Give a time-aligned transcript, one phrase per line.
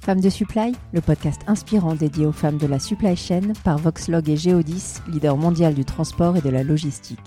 [0.00, 4.30] Femmes de Supply, le podcast inspirant dédié aux femmes de la supply chain par Voxlog
[4.30, 7.18] et Geodis, leader mondial du transport et de la logistique.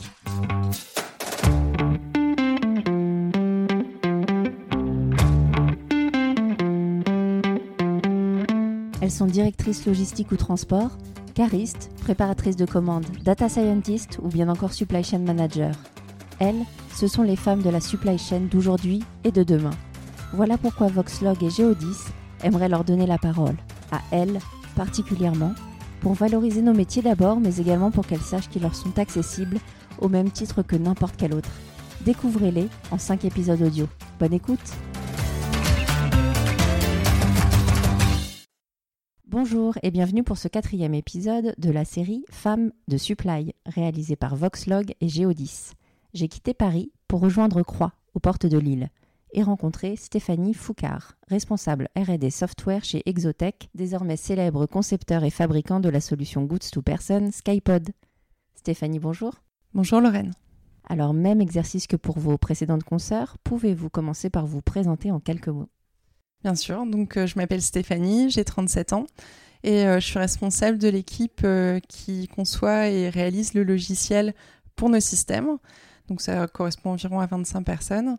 [9.02, 10.98] Elles sont directrices logistique ou transport,
[11.36, 15.72] caristes, préparatrices de commandes, data scientists ou bien encore supply chain manager.
[16.40, 16.66] Elles,
[16.96, 19.76] ce sont les femmes de la supply chain d'aujourd'hui et de demain.
[20.34, 22.08] Voilà pourquoi Voxlog et Geodis
[22.44, 23.56] aimeraient leur donner la parole,
[23.92, 24.40] à elles
[24.76, 25.54] particulièrement,
[26.02, 29.58] pour valoriser nos métiers d'abord, mais également pour qu'elles sachent qu'ils leur sont accessibles
[30.00, 31.52] au même titre que n'importe quel autre.
[32.02, 33.88] Découvrez-les en 5 épisodes audio.
[34.20, 34.74] Bonne écoute
[39.28, 44.36] Bonjour et bienvenue pour ce quatrième épisode de la série Femmes de Supply, réalisée par
[44.36, 45.72] Voxlog et Geodis.
[46.14, 48.90] J'ai quitté Paris pour rejoindre Croix, aux portes de Lille
[49.34, 55.90] et rencontré Stéphanie Foucard, responsable RD Software chez Exotech, désormais célèbre concepteur et fabricant de
[55.90, 57.90] la solution Goods to Person Skypod.
[58.56, 59.34] Stéphanie, bonjour.
[59.74, 60.32] Bonjour Lorraine.
[60.88, 65.48] Alors, même exercice que pour vos précédentes consoeurs, pouvez-vous commencer par vous présenter en quelques
[65.48, 65.70] mots?
[66.44, 69.06] Bien sûr, donc euh, je m'appelle Stéphanie, j'ai 37 ans
[69.64, 74.34] et euh, je suis responsable de l'équipe euh, qui conçoit et réalise le logiciel
[74.76, 75.58] pour nos systèmes.
[76.10, 78.18] Donc ça correspond environ à 25 personnes.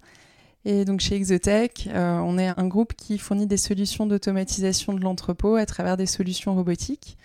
[0.67, 5.01] Et donc chez Exotech, euh, on est un groupe qui fournit des solutions d'automatisation de
[5.01, 7.19] l'entrepôt à travers des solutions robotiques.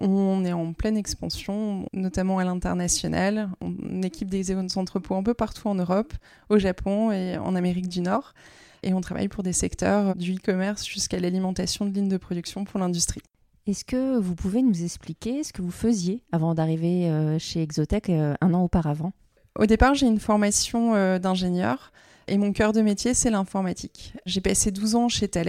[0.00, 3.50] On est en pleine expansion, notamment à l'international.
[3.60, 6.14] On équipe des entrepôts un peu partout en Europe,
[6.48, 8.34] au Japon et en Amérique du Nord.
[8.82, 12.80] Et on travaille pour des secteurs du e-commerce jusqu'à l'alimentation de lignes de production pour
[12.80, 13.20] l'industrie.
[13.66, 18.08] Est-ce que vous pouvez nous expliquer ce que vous faisiez avant d'arriver euh, chez Exotech
[18.08, 19.12] euh, un an auparavant?
[19.58, 21.92] Au départ, j'ai une formation d'ingénieur
[22.30, 24.14] et mon cœur de métier, c'est l'informatique.
[24.24, 25.48] J'ai passé 12 ans chez Thales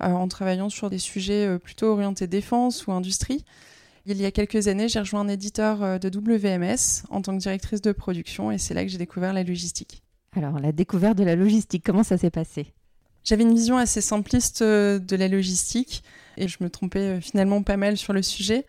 [0.00, 3.44] euh, en travaillant sur des sujets euh, plutôt orientés défense ou industrie.
[4.06, 7.42] Il y a quelques années, j'ai rejoint un éditeur euh, de WMS en tant que
[7.42, 10.04] directrice de production et c'est là que j'ai découvert la logistique.
[10.36, 12.72] Alors, la découverte de la logistique, comment ça s'est passé?
[13.24, 16.04] J'avais une vision assez simpliste de la logistique
[16.36, 18.64] et je me trompais finalement pas mal sur le sujet.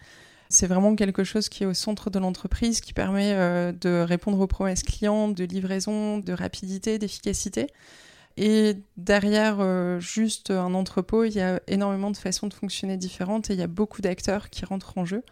[0.51, 4.39] C'est vraiment quelque chose qui est au centre de l'entreprise, qui permet euh, de répondre
[4.39, 7.67] aux promesses clients, de livraison, de rapidité, d'efficacité.
[8.37, 13.49] Et derrière euh, juste un entrepôt, il y a énormément de façons de fonctionner différentes
[13.49, 15.23] et il y a beaucoup d'acteurs qui rentrent en jeu.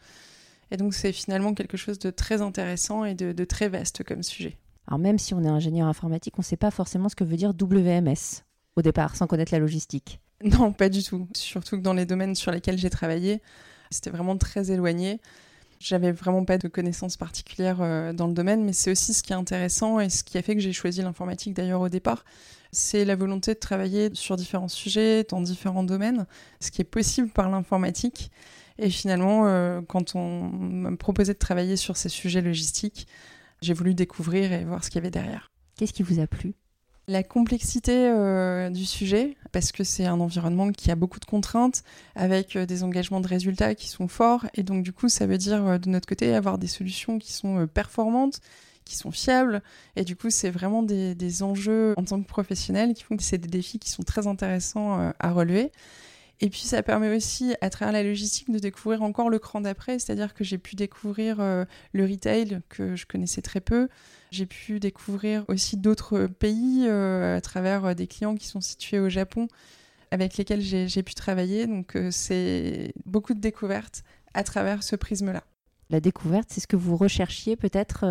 [0.72, 4.24] Et donc c'est finalement quelque chose de très intéressant et de, de, très vaste comme
[4.24, 4.58] sujet.
[4.88, 7.38] Alors même si on est ingénieur informatique, on ne sait pas forcément ce que veut
[7.38, 8.44] dire WMS
[8.76, 10.20] au départ, sans connaître la logistique.
[10.44, 11.28] Non, pas du tout.
[11.36, 13.42] Surtout que dans les domaines sur lesquels j'ai travaillé,
[13.90, 15.20] c'était vraiment très éloigné.
[15.80, 19.32] J'avais vraiment pas de connaissances particulières euh, dans le domaine, mais c'est aussi ce qui
[19.32, 22.26] est intéressant et ce qui a fait que j'ai choisi l'informatique d'ailleurs au départ.
[22.72, 26.28] C'est la volonté de travailler sur différents sujets, dans différents domaines,
[26.60, 28.30] ce qui est possible par l'informatique.
[28.78, 33.08] Et finalement, euh, quand on me proposait de travailler sur ces sujets logistiques,
[33.62, 35.50] j'ai voulu découvrir et voir ce qu'il y avait derrière.
[35.78, 36.54] Qu'est-ce qui vous a plu?
[37.10, 41.84] La complexité euh, du sujet, parce que c'est un environnement qui a beaucoup de contraintes,
[42.16, 45.40] avec euh, des engagements de résultats qui sont forts, et donc du coup ça veut
[45.40, 48.40] dire euh, de notre côté avoir des solutions qui sont performantes,
[48.86, 49.64] qui sont fiables,
[49.96, 53.24] et du coup c'est vraiment des, des, enjeux en tant que professionnel qui font que
[53.24, 55.72] c'est des défis qui sont très intéressants à relever.
[56.42, 60.00] Et puis ça permet aussi, à travers la logistique, de découvrir encore le cran d'après,
[60.00, 63.90] c'est-à-dire que j'ai pu découvrir euh, le retail que je connaissais très peu.
[64.32, 69.00] J'ai pu découvrir aussi d'autres pays euh, à travers euh, des clients qui sont situés
[69.00, 69.48] au Japon
[70.12, 71.68] avec lesquels j'ai pu travailler.
[71.68, 75.44] Donc c'est beaucoup de découvertes à travers ce prisme-là.
[75.92, 78.06] La découverte, c'est ce que vous recherchiez peut-être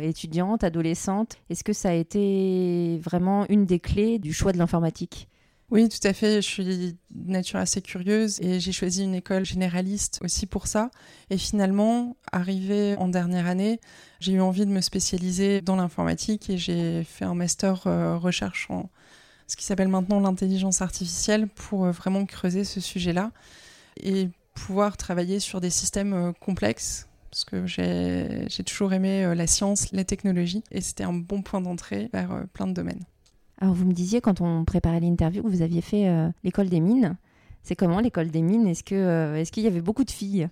[0.00, 1.36] étudiante, adolescente.
[1.50, 5.28] Est-ce que ça a été vraiment une des clés du choix de l'informatique?
[5.72, 6.42] Oui, tout à fait.
[6.42, 6.94] Je suis de
[7.32, 10.90] nature assez curieuse et j'ai choisi une école généraliste aussi pour ça.
[11.30, 13.80] Et finalement, arrivé en dernière année,
[14.20, 18.70] j'ai eu envie de me spécialiser dans l'informatique et j'ai fait un master euh, recherche
[18.70, 18.90] en
[19.46, 23.32] ce qui s'appelle maintenant l'intelligence artificielle pour euh, vraiment creuser ce sujet-là
[23.96, 29.90] et pouvoir travailler sur des systèmes euh, complexes parce que j'ai toujours aimé la science,
[29.92, 33.06] la technologie et c'était un bon point d'entrée vers plein de domaines.
[33.60, 36.80] Alors vous me disiez quand on préparait l'interview que vous aviez fait euh, l'école des
[36.80, 37.16] mines.
[37.62, 38.66] C'est comment l'école des mines?
[38.66, 40.48] Est-ce que euh, est-ce qu'il y avait beaucoup de filles?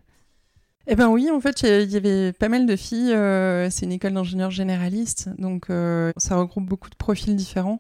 [0.87, 3.12] Eh ben oui, en fait, il y avait pas mal de filles.
[3.12, 5.67] Euh, c'est une école d'ingénieurs généralistes, donc
[6.17, 7.79] ça regroupe beaucoup de profils différents.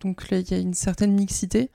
[0.00, 1.70] Donc il y a une certaine mixité,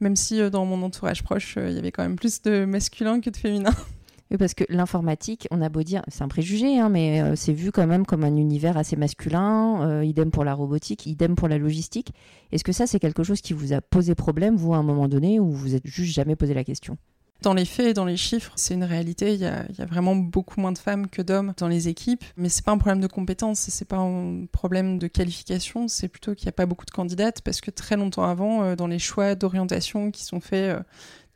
[0.00, 3.30] même si dans mon entourage proche, il y avait quand même plus de masculins que
[3.30, 3.74] de féminins.
[4.38, 7.70] Parce que l'informatique, on a beau dire, c'est un préjugé, hein, mais euh, c'est vu
[7.70, 11.58] quand même comme un univers assez masculin, euh, idem pour la robotique, idem pour la
[11.58, 12.12] logistique.
[12.50, 15.06] Est-ce que ça, c'est quelque chose qui vous a posé problème, vous, à un moment
[15.06, 16.98] donné, ou vous êtes juste jamais posé la question?
[17.42, 19.34] Dans les faits et dans les chiffres, c'est une réalité.
[19.34, 21.86] Il y, a, il y, a, vraiment beaucoup moins de femmes que d'hommes dans les
[21.88, 22.24] équipes.
[22.36, 25.86] Mais c'est pas un problème de compétence, c'est pas un problème de qualification.
[25.86, 28.74] C'est plutôt qu'il n'y a pas beaucoup de candidates parce que très longtemps avant, euh,
[28.74, 30.78] dans les choix d'orientation qui sont faits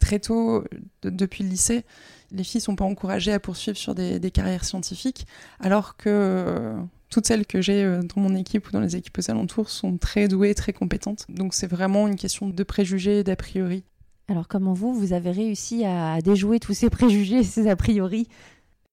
[0.00, 0.64] très tôt,
[1.02, 1.84] depuis le lycée,
[2.32, 5.26] les filles sont pas encouragées à poursuivre sur des, carrières scientifiques,
[5.60, 9.18] alors que euh, toutes celles que j'ai euh, dans mon équipe ou dans les équipes
[9.18, 11.26] aux alentours sont très douées, très compétentes.
[11.28, 13.84] Donc c'est vraiment une question de préjugés et d'a priori.
[14.28, 18.28] Alors comment vous, vous avez réussi à déjouer tous ces préjugés et ces a priori?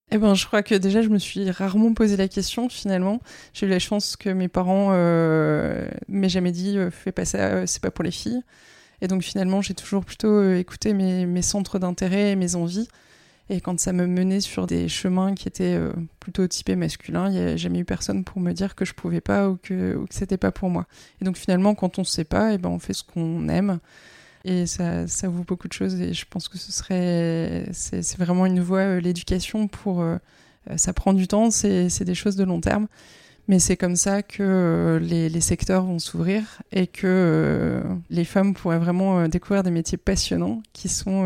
[0.09, 3.19] Eh ben, je crois que déjà, je me suis rarement posé la question, finalement.
[3.53, 7.67] J'ai eu la chance que mes parents euh, m'aient jamais dit euh, fais pas ça,
[7.67, 8.41] c'est pas pour les filles.
[9.01, 12.87] Et donc, finalement, j'ai toujours plutôt écouté mes, centres d'intérêt et mes envies.
[13.49, 17.33] Et quand ça me menait sur des chemins qui étaient euh, plutôt typés masculins, il
[17.33, 20.05] n'y a jamais eu personne pour me dire que je pouvais pas ou que, ou
[20.05, 20.85] que c'était pas pour moi.
[21.21, 23.47] Et donc finalement, quand on ne sait pas, et eh ben on fait ce qu'on
[23.47, 23.79] aime.
[24.43, 25.99] Et ça, ça ouvre beaucoup de choses.
[26.01, 27.69] Et je pense que ce serait.
[27.71, 30.01] C'est vraiment une voie, euh, l'éducation, pour.
[30.01, 30.17] Euh,
[30.75, 32.87] ça prend du temps, c'est des choses de long terme.
[33.47, 38.53] Mais c'est comme ça que euh, les, secteurs vont s'ouvrir et que euh, les femmes
[38.53, 41.23] pourraient vraiment euh, découvrir des métiers passionnants qui sont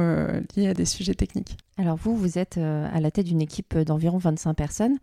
[0.55, 1.57] liés à des sujets techniques.
[1.77, 4.97] Alors vous, vous êtes à la tête d'une équipe d'environ 25 personnes.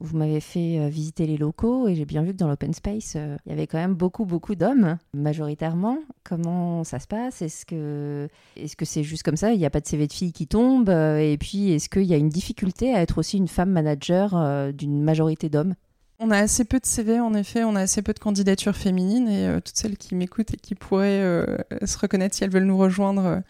[0.00, 3.50] Vous m'avez fait visiter les locaux et j'ai bien vu que dans l'open space, il
[3.50, 5.98] y avait quand même beaucoup, beaucoup d'hommes, majoritairement.
[6.24, 7.42] Comment ça se passe?
[7.42, 9.52] Est-ce que est-ce que c'est juste comme ça?
[9.52, 12.14] Il n'y a pas de CV de filles qui tombent Et puis, est-ce qu'il y
[12.14, 15.74] a une difficulté à être aussi une femme manager d'une majorité d'hommes?
[16.22, 19.28] On a assez peu de CV, en effet, on a assez peu de candidatures féminines
[19.28, 22.62] et euh, toutes celles qui m'écoutent et qui pourraient euh, se reconnaître si elles veulent
[22.62, 23.40] nous rejoindre, euh,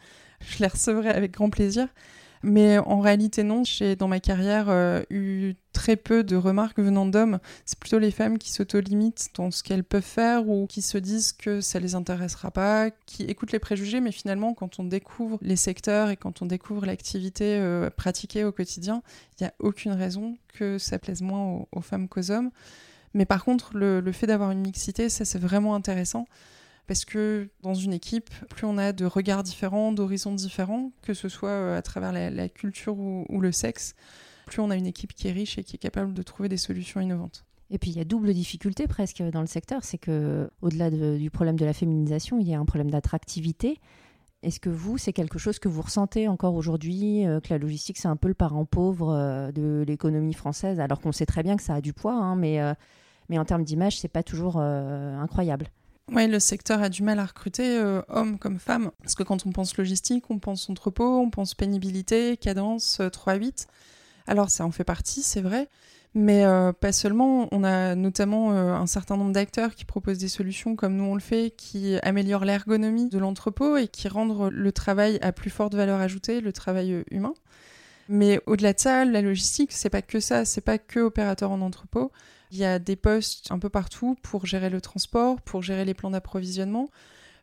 [0.40, 1.86] je les recevrai avec grand plaisir.
[2.42, 3.62] Mais en réalité, non.
[3.64, 7.38] J'ai dans ma carrière euh, eu très peu de remarques venant d'hommes.
[7.64, 11.32] C'est plutôt les femmes qui s'auto-limitent dans ce qu'elles peuvent faire ou qui se disent
[11.32, 14.00] que ça les intéressera pas, qui écoutent les préjugés.
[14.00, 18.52] Mais finalement, quand on découvre les secteurs et quand on découvre l'activité euh, pratiquée au
[18.52, 19.02] quotidien,
[19.38, 22.50] il n'y a aucune raison que ça plaise moins aux, femmes qu'aux hommes.
[23.14, 26.26] Mais par contre, le fait d'avoir une mixité, ça c'est vraiment intéressant
[26.86, 31.28] parce que dans une équipe, plus on a de regards différents, d'horizons différents, que ce
[31.28, 33.94] soit euh, à travers la, culture ou, le sexe,
[34.46, 36.56] plus on a une équipe qui est riche et qui est capable de trouver des
[36.56, 37.44] solutions innovantes.
[37.70, 41.30] Et puis il y a double difficulté presque dans le secteur, c'est que au-delà du
[41.30, 43.80] problème de la féminisation, il y a un problème d'attractivité.
[44.42, 47.96] Est-ce que vous, c'est quelque chose que vous ressentez encore aujourd'hui, euh, que la logistique
[47.96, 51.56] c'est un peu le parent pauvre euh, de l'économie française, alors qu'on sait très bien
[51.56, 52.60] que ça a du poids, hein, mais,
[53.30, 55.68] mais en termes d'image, c'est pas toujours incroyable.
[56.14, 58.90] Oui, le secteur a du mal à recruter, euh, hommes comme femmes.
[59.02, 63.46] Parce que quand on pense logistique, on pense entrepôt, on pense pénibilité, cadence, 3-8.
[63.46, 63.50] Euh,
[64.26, 65.68] Alors ça en fait partie, c'est vrai.
[66.14, 70.76] Mais euh, pas seulement, on a notamment un certain nombre d'acteurs qui proposent des solutions
[70.76, 75.18] comme nous on le fait, qui améliorent l'ergonomie de l'entrepôt et qui rendent le travail
[75.22, 77.32] à plus forte valeur ajoutée, le travail humain.
[78.10, 81.62] Mais au-delà de ça, la logistique, c'est pas que ça, c'est pas que opérateur en
[81.62, 82.12] entrepôt.
[82.52, 85.94] Il y a des postes un peu partout pour gérer le transport, pour gérer les
[85.94, 86.90] plans d'approvisionnement,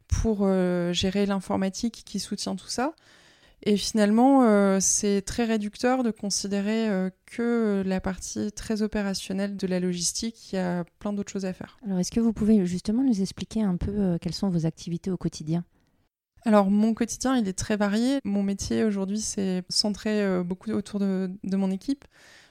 [0.07, 2.93] pour euh, gérer l'informatique qui soutient tout ça.
[3.63, 9.65] Et finalement, euh, c'est très réducteur de considérer euh, que la partie très opérationnelle de
[9.65, 11.79] la logistique, il y a plein d'autres choses à faire.
[11.83, 15.17] Alors, est-ce que vous pouvez justement nous expliquer un peu quelles sont vos activités au
[15.17, 15.65] quotidien?
[16.45, 18.19] Alors mon quotidien, il est très varié.
[18.23, 22.05] Mon métier aujourd'hui, c'est centré beaucoup autour de, mon équipe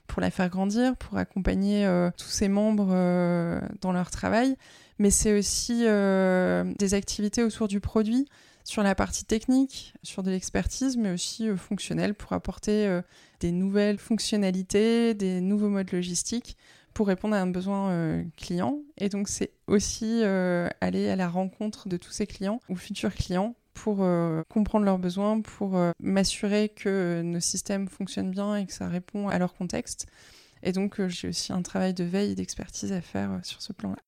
[0.08, 4.56] pour la faire grandir, pour accompagner euh, tous ses membres euh, dans leur travail.
[4.98, 8.26] Mais c'est aussi euh, des activités autour du produit,
[8.64, 13.00] sur la partie technique, sur de l'expertise, mais aussi fonctionnelle pour apporter
[13.40, 16.58] des nouvelles fonctionnalités, des nouveaux modes logistiques
[16.92, 18.80] pour répondre à un besoin client.
[18.98, 23.54] Et donc c'est aussi aller à la rencontre de tous ces clients ou futurs clients
[23.82, 28.72] pour euh, comprendre leurs besoins, pour euh, m'assurer que nos systèmes fonctionnent bien et que
[28.72, 30.06] ça répond à leur contexte.
[30.64, 33.72] Et donc, euh, j'ai aussi un travail de veille et d'expertise à faire sur ce
[33.72, 33.98] plan-là.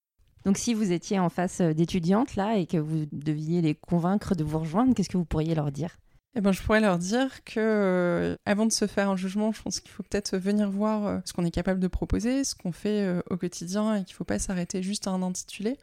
[0.45, 4.43] Donc, si vous étiez en face d'étudiantes là et que vous deviez les convaincre de
[4.43, 5.99] vous rejoindre, qu'est-ce que vous pourriez leur dire?
[6.35, 9.81] Eh ben, je pourrais leur dire que avant de se faire un jugement, je pense
[9.81, 13.37] qu'il faut peut-être venir voir ce qu'on est capable de proposer, ce qu'on fait au
[13.37, 15.77] quotidien et qu'il ne faut pas s'arrêter juste à un intitulé.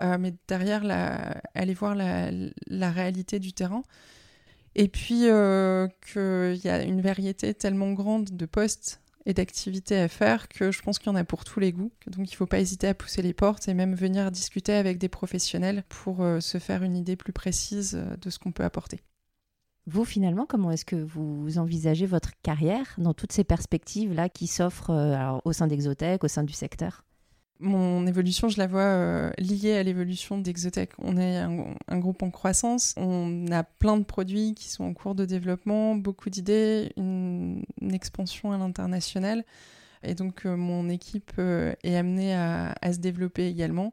[0.00, 0.82] Euh, mais derrière,
[1.54, 3.82] aller voir la, réalité du terrain.
[4.74, 10.08] Et puis euh, qu'il y a une variété tellement grande de postes et d'activités à
[10.08, 11.92] faire que je pense qu'il y en a pour tous les goûts.
[12.06, 14.98] Donc il ne faut pas hésiter à pousser les portes et même venir discuter avec
[14.98, 19.02] des professionnels pour euh, se faire une idée plus précise de ce qu'on peut apporter.
[19.86, 24.90] Vous, finalement, comment est-ce que vous envisagez votre carrière dans toutes ces perspectives-là qui s'offrent
[24.90, 27.04] euh, au sein d'Exotech, au sein du secteur?
[27.62, 30.90] Mon évolution, je la vois euh, liée à l'évolution d'Exotech.
[30.98, 35.14] On est un, groupe en croissance, on a plein de produits qui sont en cours
[35.14, 39.44] de développement, beaucoup d'idées, une, expansion à l'international.
[40.02, 43.92] Et donc, euh, mon équipe est amenée à, se développer également.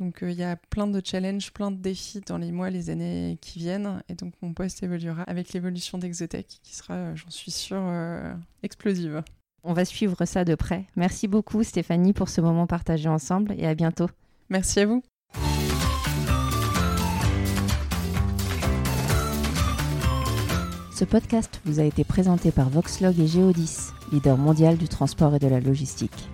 [0.00, 2.88] Donc euh, il y a plein de challenges, plein de défis dans les mois, les
[2.88, 4.02] années qui viennent.
[4.08, 8.34] Et donc mon poste évoluera avec l'évolution d'Exotech qui sera, euh, j'en suis sûre, euh,
[8.62, 9.22] explosive.
[9.62, 10.86] On va suivre ça de près.
[10.96, 14.08] Merci beaucoup Stéphanie pour ce moment partagé ensemble et à bientôt.
[14.48, 15.02] Merci à vous.
[21.00, 25.38] Ce podcast vous a été présenté par Voxlog et Geodis, leader mondial du transport et
[25.38, 26.28] de la logistique.